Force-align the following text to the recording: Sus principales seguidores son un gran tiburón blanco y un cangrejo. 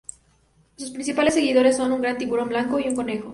Sus 0.77 0.89
principales 0.89 1.35
seguidores 1.35 1.77
son 1.77 1.91
un 1.91 2.01
gran 2.01 2.17
tiburón 2.17 2.49
blanco 2.49 2.79
y 2.79 2.87
un 2.87 2.95
cangrejo. 2.95 3.29